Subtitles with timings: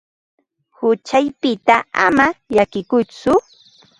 [0.77, 3.31] Huchaykipita ama llakikuytsu.